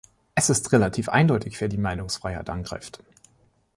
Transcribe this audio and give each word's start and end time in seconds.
Es 0.33 0.49
ist 0.49 0.71
relativ 0.71 1.09
eindeutig, 1.09 1.61
wer 1.61 1.67
die 1.67 1.77
Meinungsfreiheit 1.77 2.49
angreift. 2.49 3.03